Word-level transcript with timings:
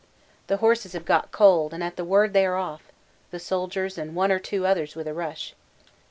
The 0.47 0.57
horses 0.57 0.93
have 0.93 1.05
got 1.05 1.31
cold 1.31 1.75
and 1.75 1.83
at 1.83 1.95
the 1.95 2.03
word 2.03 2.33
they 2.33 2.43
are 2.47 2.55
off, 2.57 2.91
the 3.29 3.37
Soldier's 3.37 3.99
and 3.99 4.15
one 4.15 4.31
or 4.31 4.39
two 4.39 4.65
others 4.65 4.95
with 4.95 5.07
a 5.07 5.13
rush. 5.13 5.53